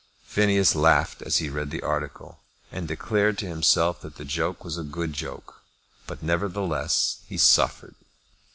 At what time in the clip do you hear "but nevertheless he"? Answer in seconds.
6.07-7.37